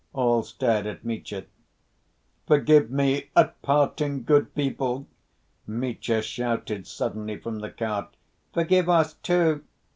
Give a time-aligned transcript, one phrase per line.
[0.13, 1.43] All stared at Mitya.
[2.47, 5.05] "Forgive me at parting, good people!"
[5.67, 8.15] Mitya shouted suddenly from the cart.
[8.51, 9.63] "Forgive us too!"